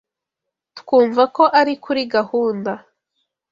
Twumva 0.79 1.21
ko 1.35 1.43
ari 1.59 1.73
kuri 1.83 2.01
gahunda. 2.15 2.71